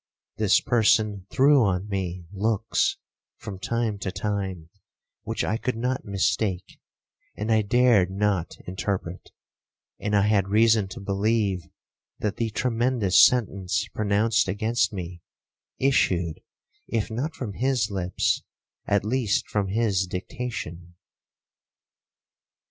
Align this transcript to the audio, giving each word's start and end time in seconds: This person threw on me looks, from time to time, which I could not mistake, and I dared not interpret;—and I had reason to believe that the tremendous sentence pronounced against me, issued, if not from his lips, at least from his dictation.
This 0.37 0.59
person 0.59 1.27
threw 1.29 1.61
on 1.63 1.87
me 1.87 2.25
looks, 2.33 2.97
from 3.37 3.59
time 3.59 3.99
to 3.99 4.11
time, 4.11 4.69
which 5.21 5.43
I 5.43 5.57
could 5.57 5.75
not 5.75 6.05
mistake, 6.05 6.79
and 7.37 7.51
I 7.51 7.61
dared 7.61 8.09
not 8.09 8.57
interpret;—and 8.65 10.15
I 10.15 10.23
had 10.23 10.47
reason 10.47 10.87
to 10.87 10.99
believe 10.99 11.67
that 12.17 12.37
the 12.37 12.49
tremendous 12.49 13.23
sentence 13.23 13.87
pronounced 13.93 14.47
against 14.47 14.91
me, 14.91 15.21
issued, 15.77 16.41
if 16.87 17.11
not 17.11 17.35
from 17.35 17.53
his 17.53 17.91
lips, 17.91 18.41
at 18.87 19.05
least 19.05 19.47
from 19.47 19.67
his 19.67 20.07
dictation. 20.07 20.95